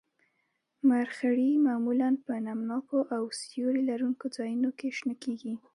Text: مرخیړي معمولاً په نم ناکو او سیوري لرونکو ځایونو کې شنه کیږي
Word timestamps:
مرخیړي 0.89 1.49
معمولاً 1.67 2.09
په 2.25 2.33
نم 2.45 2.59
ناکو 2.69 2.99
او 3.15 3.23
سیوري 3.39 3.83
لرونکو 3.89 4.25
ځایونو 4.37 4.69
کې 4.79 4.87
شنه 4.97 5.15
کیږي 5.23 5.53